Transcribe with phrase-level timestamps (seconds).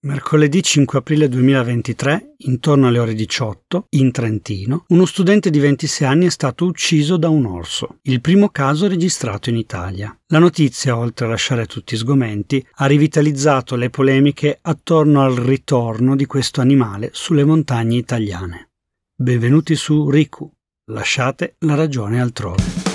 [0.00, 6.26] Mercoledì 5 aprile 2023, intorno alle ore 18, in Trentino, uno studente di 26 anni
[6.26, 10.16] è stato ucciso da un orso, il primo caso registrato in Italia.
[10.28, 16.26] La notizia, oltre a lasciare tutti sgomenti, ha rivitalizzato le polemiche attorno al ritorno di
[16.26, 18.70] questo animale sulle montagne italiane.
[19.16, 20.48] Benvenuti su Riku.
[20.92, 22.87] Lasciate la ragione altrove.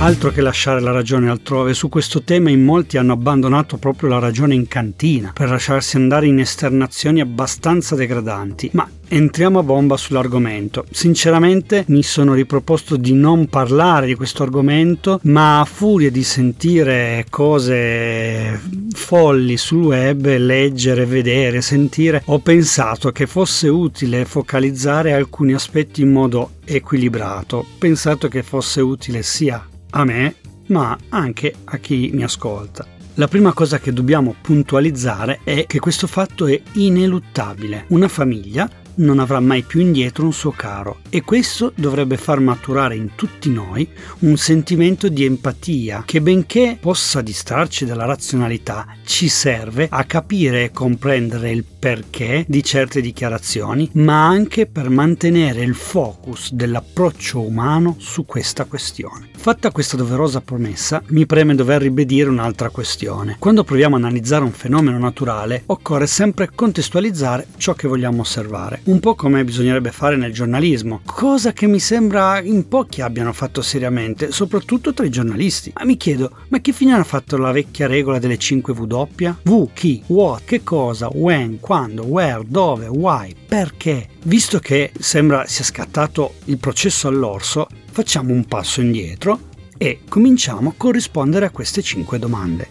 [0.00, 4.20] Altro che lasciare la ragione altrove, su questo tema in molti hanno abbandonato proprio la
[4.20, 8.70] ragione in cantina per lasciarsi andare in esternazioni abbastanza degradanti.
[8.74, 10.86] Ma entriamo a bomba sull'argomento.
[10.92, 17.26] Sinceramente mi sono riproposto di non parlare di questo argomento, ma a furia di sentire
[17.28, 18.60] cose
[18.92, 26.12] folli sul web, leggere, vedere, sentire, ho pensato che fosse utile focalizzare alcuni aspetti in
[26.12, 27.56] modo equilibrato.
[27.56, 32.86] Ho pensato che fosse utile sia a me, ma anche a chi mi ascolta.
[33.14, 37.86] La prima cosa che dobbiamo puntualizzare è che questo fatto è ineluttabile.
[37.88, 42.96] Una famiglia non avrà mai più indietro un suo caro e questo dovrebbe far maturare
[42.96, 43.88] in tutti noi
[44.20, 50.70] un sentimento di empatia che benché possa distrarci dalla razionalità ci serve a capire e
[50.70, 58.24] comprendere il perché di certe dichiarazioni ma anche per mantenere il focus dell'approccio umano su
[58.24, 59.30] questa questione.
[59.36, 63.36] Fatta questa doverosa promessa mi preme dover ribadire un'altra questione.
[63.38, 69.00] Quando proviamo a analizzare un fenomeno naturale occorre sempre contestualizzare ciò che vogliamo osservare un
[69.00, 74.32] po' come bisognerebbe fare nel giornalismo, cosa che mi sembra in pochi abbiano fatto seriamente,
[74.32, 75.72] soprattutto tra i giornalisti.
[75.76, 79.08] Ma mi chiedo, ma che fine ha fatto la vecchia regola delle 5 W?
[79.42, 84.08] W, chi, what, che cosa, when, quando, where, dove, why, perché?
[84.22, 90.74] Visto che sembra sia scattato il processo all'orso, facciamo un passo indietro e cominciamo a
[90.74, 92.70] corrispondere a queste 5 domande.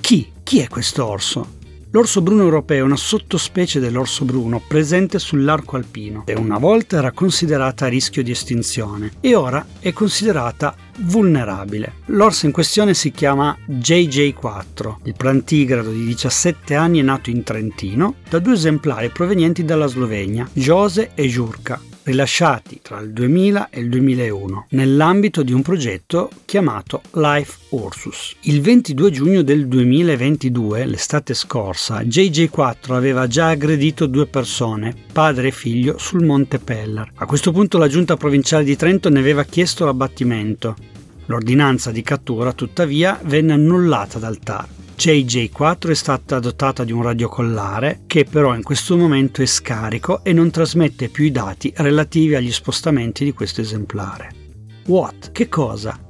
[0.00, 0.32] Chi?
[0.42, 1.58] Chi è questo orso?
[1.94, 7.12] L'orso bruno europeo è una sottospecie dell'orso bruno presente sull'arco alpino e una volta era
[7.12, 11.96] considerata a rischio di estinzione e ora è considerata vulnerabile.
[12.06, 14.94] L'orso in questione si chiama JJ4.
[15.02, 20.48] Il plantigrado di 17 anni è nato in Trentino da due esemplari provenienti dalla Slovenia,
[20.54, 27.02] Jose e Giurka rilasciati tra il 2000 e il 2001 nell'ambito di un progetto chiamato
[27.12, 28.36] Life Ursus.
[28.42, 35.52] Il 22 giugno del 2022, l'estate scorsa, JJ4 aveva già aggredito due persone, padre e
[35.52, 37.10] figlio, sul Monte Pellar.
[37.14, 40.74] A questo punto la giunta provinciale di Trento ne aveva chiesto l'abbattimento.
[41.26, 44.68] L'ordinanza di cattura, tuttavia, venne annullata dal TAR.
[44.96, 50.32] JJ4 è stata dotata di un radiocollare che però in questo momento è scarico e
[50.32, 54.30] non trasmette più i dati relativi agli spostamenti di questo esemplare.
[54.86, 55.32] What?
[55.32, 56.01] Che cosa?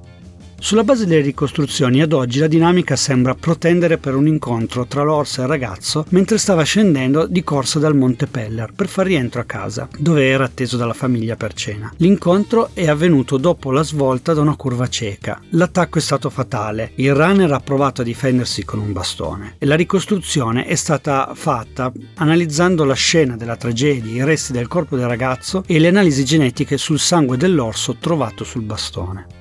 [0.63, 5.41] Sulla base delle ricostruzioni, ad oggi la dinamica sembra protendere per un incontro tra l'orso
[5.41, 9.45] e il ragazzo mentre stava scendendo di corsa dal Monte Peller per far rientro a
[9.45, 11.93] casa, dove era atteso dalla famiglia per cena.
[11.97, 15.41] L'incontro è avvenuto dopo la svolta da una curva cieca.
[15.51, 19.75] L'attacco è stato fatale, il runner ha provato a difendersi con un bastone e la
[19.75, 25.65] ricostruzione è stata fatta analizzando la scena della tragedia, i resti del corpo del ragazzo
[25.67, 29.41] e le analisi genetiche sul sangue dell'orso trovato sul bastone.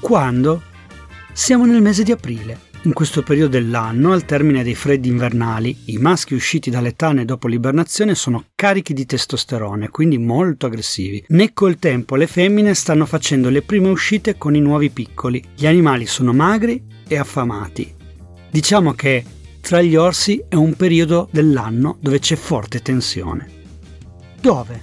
[0.00, 0.62] Quando?
[1.32, 2.66] Siamo nel mese di aprile.
[2.82, 7.48] In questo periodo dell'anno, al termine dei freddi invernali, i maschi usciti dalle tane dopo
[7.48, 11.24] l'ibernazione sono carichi di testosterone, quindi molto aggressivi.
[11.28, 15.42] Né col tempo le femmine stanno facendo le prime uscite con i nuovi piccoli.
[15.54, 17.92] Gli animali sono magri e affamati.
[18.50, 19.24] Diciamo che
[19.60, 23.50] tra gli orsi è un periodo dell'anno dove c'è forte tensione.
[24.40, 24.82] Dove?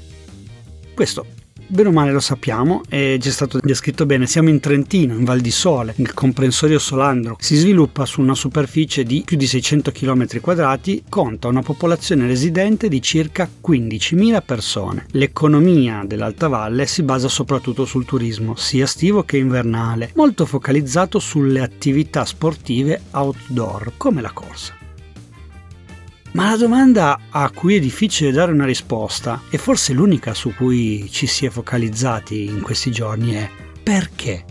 [0.93, 1.25] Questo
[1.67, 5.41] bene o male lo sappiamo, è già stato descritto bene, siamo in Trentino, in Val
[5.41, 10.39] di Sole, il comprensorio Solandro, si sviluppa su una superficie di più di 600 km
[10.41, 15.05] quadrati, conta una popolazione residente di circa 15.000 persone.
[15.11, 21.61] L'economia dell'Alta Valle si basa soprattutto sul turismo, sia estivo che invernale, molto focalizzato sulle
[21.61, 24.84] attività sportive outdoor, come la corsa.
[26.35, 31.07] Ma la domanda a cui è difficile dare una risposta, e forse l'unica su cui
[31.09, 33.49] ci si è focalizzati in questi giorni, è
[33.81, 34.43] perché?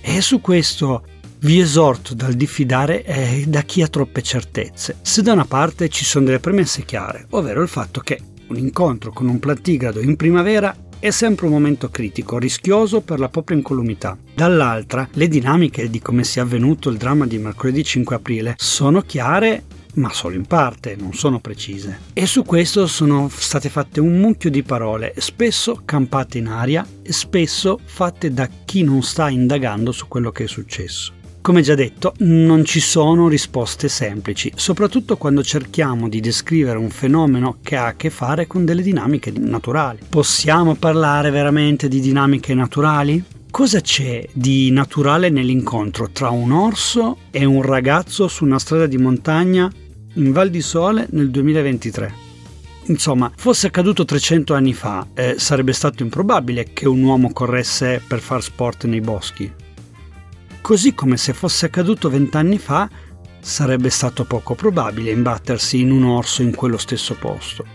[0.00, 1.04] E su questo
[1.40, 4.96] vi esorto dal diffidare eh, da chi ha troppe certezze.
[5.02, 9.12] Se da una parte ci sono delle premesse chiare, ovvero il fatto che un incontro
[9.12, 14.16] con un plantigrado in primavera è sempre un momento critico, rischioso per la propria incolumità.
[14.34, 19.64] Dall'altra, le dinamiche di come sia avvenuto il dramma di mercoledì 5 aprile sono chiare
[19.94, 22.00] ma solo in parte, non sono precise.
[22.12, 27.12] E su questo sono state fatte un mucchio di parole, spesso campate in aria e
[27.12, 31.20] spesso fatte da chi non sta indagando su quello che è successo.
[31.42, 37.56] Come già detto, non ci sono risposte semplici, soprattutto quando cerchiamo di descrivere un fenomeno
[37.60, 39.98] che ha a che fare con delle dinamiche naturali.
[40.08, 43.24] Possiamo parlare veramente di dinamiche naturali?
[43.50, 48.96] Cosa c'è di naturale nell'incontro tra un orso e un ragazzo su una strada di
[48.96, 49.68] montagna
[50.14, 52.30] in Val di Sole nel 2023?
[52.86, 58.20] Insomma, fosse accaduto 300 anni fa, eh, sarebbe stato improbabile che un uomo corresse per
[58.20, 59.52] far sport nei boschi
[60.62, 62.88] così come se fosse accaduto vent'anni fa
[63.40, 67.66] sarebbe stato poco probabile imbattersi in un orso in quello stesso posto.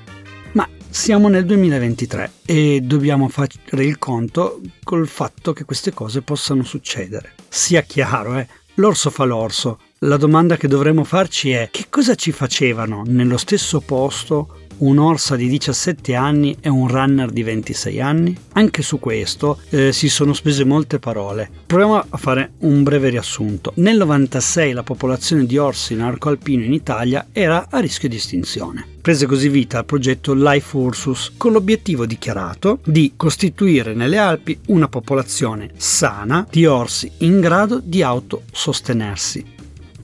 [0.54, 6.64] Ma siamo nel 2023 e dobbiamo fare il conto col fatto che queste cose possano
[6.64, 7.34] succedere.
[7.50, 9.80] Sia chiaro, eh, l'orso fa l'orso.
[10.02, 15.48] La domanda che dovremmo farci è che cosa ci facevano nello stesso posto un'orsa di
[15.48, 18.38] 17 anni e un runner di 26 anni?
[18.54, 21.50] Anche su questo eh, si sono spese molte parole.
[21.66, 23.72] Proviamo a fare un breve riassunto.
[23.78, 28.18] Nel 96 la popolazione di orsi in arco alpino in Italia era a rischio di
[28.18, 28.86] estinzione.
[29.02, 34.90] Prese così vita al progetto Life Ursus con l'obiettivo dichiarato di costituire nelle Alpi una
[34.90, 39.56] popolazione sana di orsi in grado di autosostenersi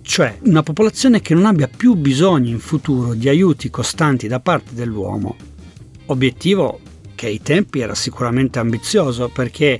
[0.03, 4.73] cioè una popolazione che non abbia più bisogno in futuro di aiuti costanti da parte
[4.73, 5.35] dell'uomo.
[6.07, 6.79] Obiettivo
[7.15, 9.79] che ai tempi era sicuramente ambizioso perché,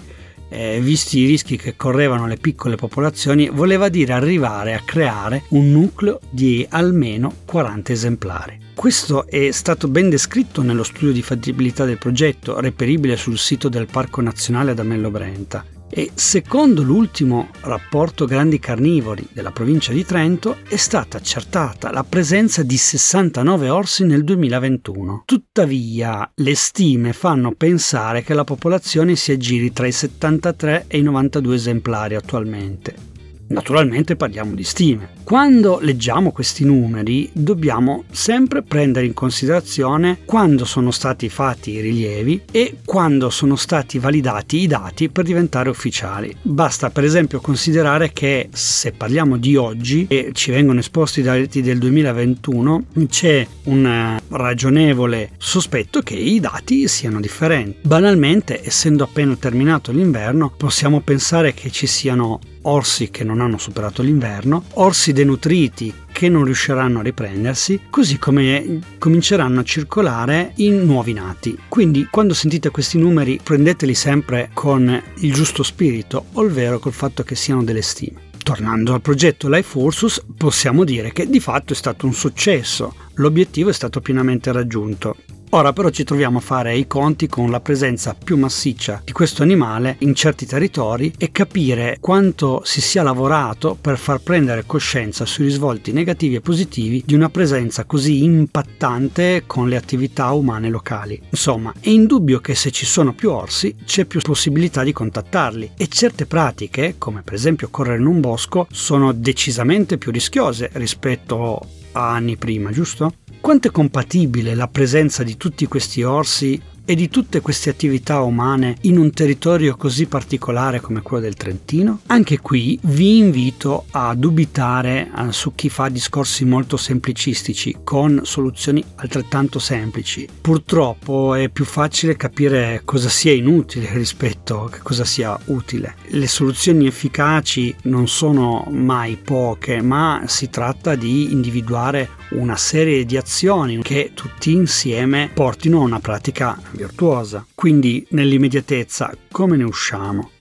[0.49, 5.71] eh, visti i rischi che correvano le piccole popolazioni, voleva dire arrivare a creare un
[5.71, 8.59] nucleo di almeno 40 esemplari.
[8.73, 13.87] Questo è stato ben descritto nello studio di fattibilità del progetto, reperibile sul sito del
[13.91, 20.75] Parco Nazionale Adamello Brenta e secondo l'ultimo rapporto grandi carnivori della provincia di Trento è
[20.75, 25.23] stata accertata la presenza di 69 orsi nel 2021.
[25.25, 31.03] Tuttavia le stime fanno pensare che la popolazione si aggiri tra i 73 e i
[31.03, 33.11] 92 esemplari attualmente.
[33.49, 35.09] Naturalmente parliamo di stime.
[35.23, 42.41] Quando leggiamo questi numeri dobbiamo sempre prendere in considerazione quando sono stati fatti i rilievi
[42.51, 46.35] e quando sono stati validati i dati per diventare ufficiali.
[46.41, 51.61] Basta per esempio considerare che se parliamo di oggi e ci vengono esposti i dati
[51.61, 57.77] del 2021 c'è un ragionevole sospetto che i dati siano differenti.
[57.81, 64.01] Banalmente, essendo appena terminato l'inverno, possiamo pensare che ci siano orsi che non hanno superato
[64.01, 71.13] l'inverno, orsi denutriti che non riusciranno a riprendersi, così come cominceranno a circolare i nuovi
[71.13, 71.57] nati.
[71.69, 77.35] Quindi quando sentite questi numeri prendeteli sempre con il giusto spirito, ovvero col fatto che
[77.35, 78.31] siano delle stime.
[78.43, 83.69] Tornando al progetto Life Ursus, possiamo dire che di fatto è stato un successo, l'obiettivo
[83.69, 85.15] è stato pienamente raggiunto.
[85.55, 89.43] Ora però ci troviamo a fare i conti con la presenza più massiccia di questo
[89.43, 95.45] animale in certi territori e capire quanto si sia lavorato per far prendere coscienza sui
[95.45, 101.21] risvolti negativi e positivi di una presenza così impattante con le attività umane locali.
[101.29, 105.87] Insomma, è indubbio che se ci sono più orsi c'è più possibilità di contattarli e
[105.87, 111.59] certe pratiche, come per esempio correre in un bosco, sono decisamente più rischiose rispetto
[111.91, 113.13] a anni prima, giusto?
[113.43, 118.77] Quanto è compatibile la presenza di tutti questi orsi e di tutte queste attività umane
[118.81, 121.99] in un territorio così particolare come quello del Trentino?
[122.07, 129.59] Anche qui vi invito a dubitare su chi fa discorsi molto semplicistici con soluzioni altrettanto
[129.59, 130.25] semplici.
[130.39, 135.95] Purtroppo è più facile capire cosa sia inutile rispetto a cosa sia utile.
[136.07, 143.17] Le soluzioni efficaci non sono mai poche, ma si tratta di individuare una serie di
[143.17, 147.45] azioni che tutti insieme portino a una pratica virtuosa.
[147.53, 150.31] Quindi nell'immediatezza come ne usciamo?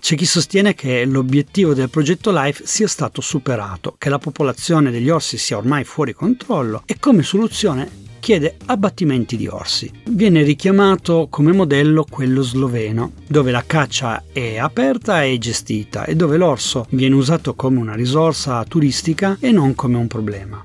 [0.00, 5.10] C'è chi sostiene che l'obiettivo del progetto LIFE sia stato superato, che la popolazione degli
[5.10, 9.90] orsi sia ormai fuori controllo e come soluzione chiede abbattimenti di orsi.
[10.08, 16.36] Viene richiamato come modello quello sloveno, dove la caccia è aperta e gestita e dove
[16.36, 20.64] l'orso viene usato come una risorsa turistica e non come un problema.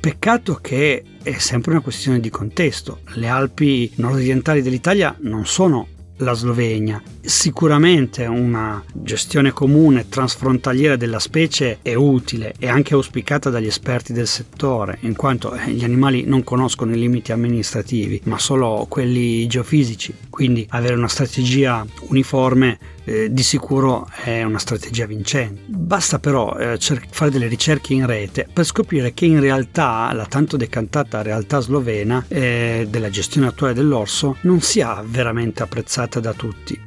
[0.00, 3.00] Peccato che è sempre una questione di contesto.
[3.14, 5.88] Le Alpi nord-orientali dell'Italia non sono
[6.18, 7.02] la Slovenia.
[7.20, 14.26] Sicuramente una gestione comune transfrontaliera della specie è utile e anche auspicata dagli esperti del
[14.26, 20.14] settore, in quanto eh, gli animali non conoscono i limiti amministrativi, ma solo quelli geofisici.
[20.30, 22.78] Quindi avere una strategia uniforme
[23.08, 25.62] eh, di sicuro è una strategia vincente.
[25.66, 30.26] Basta però eh, cer- fare delle ricerche in rete per scoprire che in realtà la
[30.26, 36.78] tanto decantata realtà slovena eh, della gestione attuale dell'orso non sia veramente apprezzata da tutti.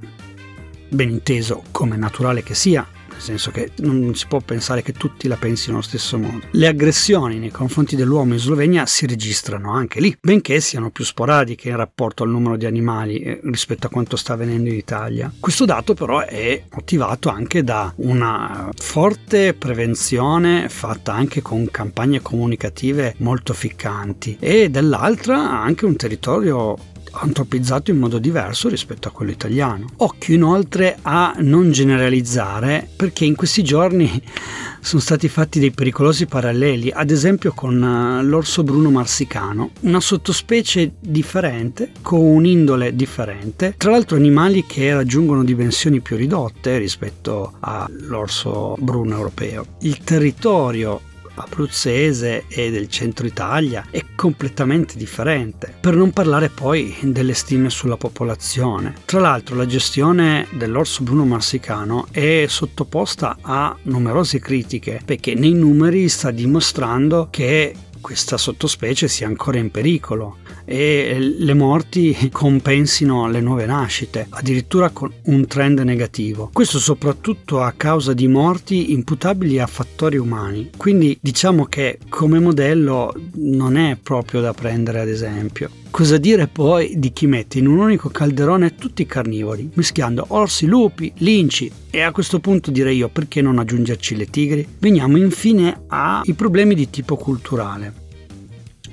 [0.90, 2.86] Ben inteso, come naturale che sia,
[3.22, 6.48] nel senso che non si può pensare che tutti la pensino allo stesso modo.
[6.50, 11.70] Le aggressioni nei confronti dell'uomo in Slovenia si registrano anche lì, benché siano più sporadiche
[11.70, 15.32] in rapporto al numero di animali eh, rispetto a quanto sta avvenendo in Italia.
[15.40, 23.14] Questo dato però è motivato anche da una forte prevenzione fatta anche con campagne comunicative
[23.18, 26.76] molto ficcanti e dall'altra anche un territorio
[27.12, 29.88] antropizzato in modo diverso rispetto a quello italiano.
[29.98, 34.22] Occhio inoltre a non generalizzare perché in questi giorni
[34.82, 40.94] sono stati fatti dei pericolosi paralleli, ad esempio con eh, l'orso bruno marsicano, una sottospecie
[41.00, 49.16] differente con un'indole differente, tra l'altro animali che raggiungono dimensioni più ridotte rispetto all'orso bruno
[49.16, 49.66] europeo.
[49.82, 51.10] Il territorio
[51.42, 57.98] abruzzese e del centro Italia è completamente differente, per non parlare poi delle stime sulla
[57.98, 58.96] popolazione.
[59.06, 66.08] Tra l'altro la gestione dell'orso bruno marsicano è sottoposta a numerose critiche perché nei numeri
[66.10, 70.38] sta dimostrando che questa sottospecie sia ancora in pericolo
[70.72, 76.50] e le morti compensino le nuove nascite, addirittura con un trend negativo.
[76.54, 80.70] Questo soprattutto a causa di morti imputabili a fattori umani.
[80.78, 85.70] Quindi diciamo che come modello non è proprio da prendere ad esempio.
[85.92, 90.66] Cosa dire poi di chi mette in un unico calderone tutti i carnivori, mischiando orsi,
[90.66, 94.66] lupi, linci e a questo punto direi io perché non aggiungerci le tigri?
[94.80, 98.01] Veniamo infine ai problemi di tipo culturale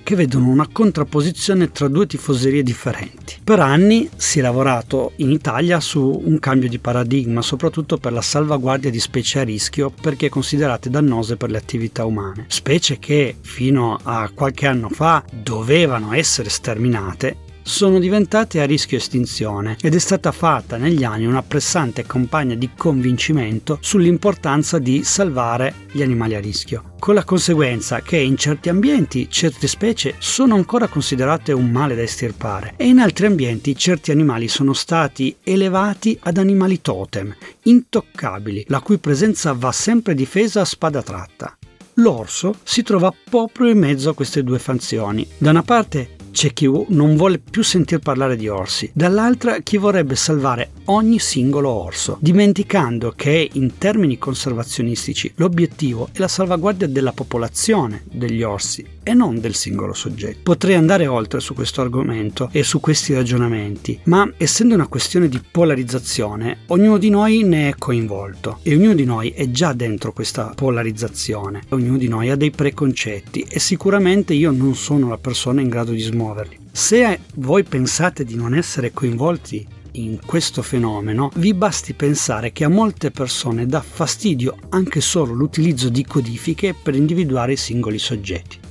[0.09, 3.37] che vedono una contrapposizione tra due tifoserie differenti.
[3.45, 8.23] Per anni si è lavorato in Italia su un cambio di paradigma, soprattutto per la
[8.23, 12.47] salvaguardia di specie a rischio perché considerate dannose per le attività umane.
[12.49, 19.77] Specie che fino a qualche anno fa dovevano essere sterminate sono diventate a rischio estinzione
[19.83, 26.01] ed è stata fatta negli anni una pressante campagna di convincimento sull'importanza di salvare gli
[26.01, 31.53] animali a rischio, con la conseguenza che in certi ambienti certe specie sono ancora considerate
[31.53, 36.81] un male da estirpare e in altri ambienti certi animali sono stati elevati ad animali
[36.81, 41.55] totem, intoccabili, la cui presenza va sempre difesa a spada tratta.
[41.95, 45.27] L'orso si trova proprio in mezzo a queste due fazioni.
[45.37, 50.17] Da una parte c'è chi non vuole più sentir parlare di orsi, dall'altra chi vorrebbe
[50.17, 58.03] salvare ogni singolo orso, dimenticando che in termini conservazionistici l'obiettivo è la salvaguardia della popolazione
[58.11, 60.41] degli orsi e non del singolo soggetto.
[60.43, 65.41] Potrei andare oltre su questo argomento e su questi ragionamenti, ma essendo una questione di
[65.51, 70.53] polarizzazione, ognuno di noi ne è coinvolto e ognuno di noi è già dentro questa
[70.55, 75.69] polarizzazione, ognuno di noi ha dei preconcetti e sicuramente io non sono la persona in
[75.69, 76.59] grado di smuoverli muoverli.
[76.73, 82.69] Se voi pensate di non essere coinvolti in questo fenomeno, vi basti pensare che a
[82.69, 88.68] molte persone dà fastidio anche solo l'utilizzo di codifiche per individuare i singoli soggetti.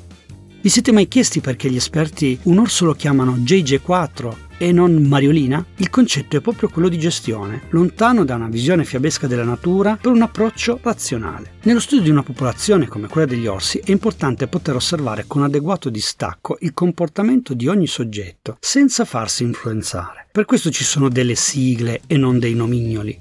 [0.68, 5.66] Vi siete mai chiesti perché gli esperti un orso lo chiamano JJ4 e non Mariolina?
[5.78, 10.12] Il concetto è proprio quello di gestione, lontano da una visione fiabesca della natura per
[10.12, 11.52] un approccio razionale.
[11.64, 15.90] Nello studio di una popolazione come quella degli orsi è importante poter osservare con adeguato
[15.90, 20.28] distacco il comportamento di ogni soggetto, senza farsi influenzare.
[20.30, 23.18] Per questo ci sono delle sigle e non dei nomignoli.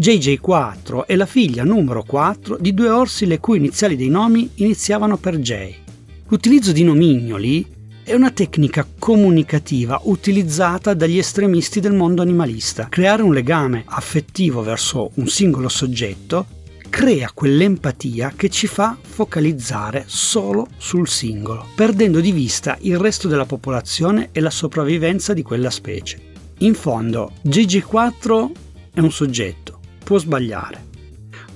[0.00, 5.18] JJ4 è la figlia numero 4 di due orsi le cui iniziali dei nomi iniziavano
[5.18, 5.84] per J.
[6.28, 7.64] L'utilizzo di nomignoli
[8.02, 12.88] è una tecnica comunicativa utilizzata dagli estremisti del mondo animalista.
[12.88, 16.46] Creare un legame affettivo verso un singolo soggetto
[16.90, 23.46] crea quell'empatia che ci fa focalizzare solo sul singolo, perdendo di vista il resto della
[23.46, 26.20] popolazione e la sopravvivenza di quella specie.
[26.58, 28.50] In fondo, GG4
[28.94, 30.86] è un soggetto, può sbagliare,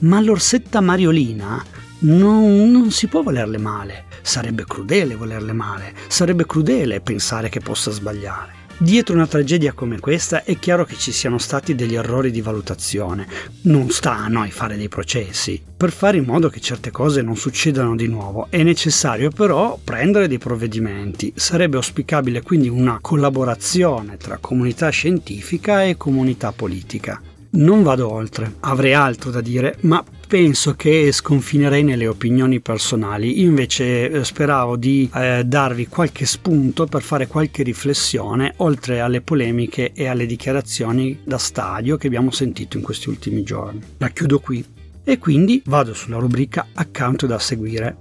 [0.00, 1.64] ma l'orsetta mariolina
[2.00, 7.90] non, non si può volerle male, sarebbe crudele volerle male, sarebbe crudele pensare che possa
[7.90, 8.59] sbagliare.
[8.83, 13.28] Dietro una tragedia come questa è chiaro che ci siano stati degli errori di valutazione.
[13.64, 15.62] Non sta a noi fare dei processi.
[15.76, 20.28] Per fare in modo che certe cose non succedano di nuovo è necessario però prendere
[20.28, 21.30] dei provvedimenti.
[21.37, 27.21] Sarebbe auspicabile quindi una collaborazione tra comunità scientifica e comunità politica.
[27.50, 33.40] Non vado oltre, avrei altro da dire, ma penso che sconfinerei nelle opinioni personali.
[33.40, 39.22] Io invece eh, speravo di eh, darvi qualche spunto per fare qualche riflessione, oltre alle
[39.22, 43.80] polemiche e alle dichiarazioni da stadio che abbiamo sentito in questi ultimi giorni.
[43.99, 44.64] La chiudo qui
[45.02, 47.96] e quindi vado sulla rubrica account da seguire.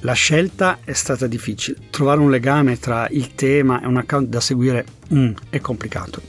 [0.00, 1.76] La scelta è stata difficile.
[1.90, 6.22] Trovare un legame tra il tema e un account da seguire mm, è complicato.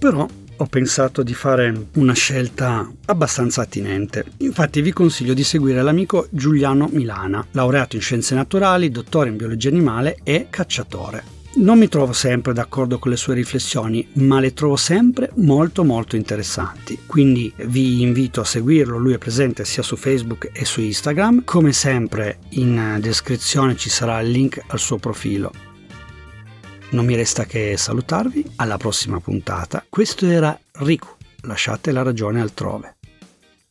[0.00, 4.24] Però ho pensato di fare una scelta abbastanza attinente.
[4.38, 9.68] Infatti vi consiglio di seguire l'amico Giuliano Milana, laureato in scienze naturali, dottore in biologia
[9.68, 11.34] animale e cacciatore.
[11.56, 16.14] Non mi trovo sempre d'accordo con le sue riflessioni, ma le trovo sempre molto molto
[16.14, 16.98] interessanti.
[17.06, 21.44] Quindi vi invito a seguirlo, lui è presente sia su Facebook e su Instagram.
[21.44, 25.50] Come sempre in descrizione ci sarà il link al suo profilo.
[26.90, 29.84] Non mi resta che salutarvi, alla prossima puntata.
[29.88, 31.08] Questo era Riku,
[31.42, 32.96] lasciate la ragione altrove.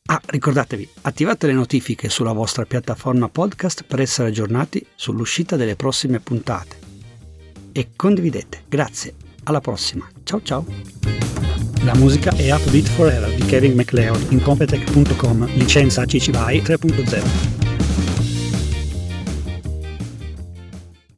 [0.08, 6.20] Ah, ricordatevi, attivate le notifiche sulla vostra piattaforma podcast per essere aggiornati sull'uscita delle prossime
[6.20, 6.78] puntate
[7.72, 8.64] e condividete.
[8.68, 10.08] Grazie, alla prossima.
[10.24, 10.66] Ciao ciao.
[11.84, 17.55] La musica è Upbeat Forever di Kevin MacLeod in Competech.com, licenza CC BY 3.0.